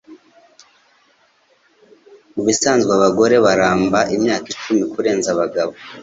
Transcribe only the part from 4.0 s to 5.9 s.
imyaka icumi kurenza abagabo